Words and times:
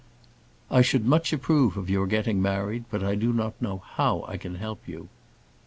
"I 0.71 0.81
should 0.81 1.05
much 1.05 1.31
approve 1.31 1.77
of 1.77 1.87
your 1.87 2.07
getting 2.07 2.41
married, 2.41 2.85
but 2.89 3.03
I 3.03 3.13
do 3.13 3.31
not 3.31 3.61
know 3.61 3.83
how 3.85 4.25
I 4.27 4.37
can 4.37 4.55
help 4.55 4.87
you." 4.87 5.09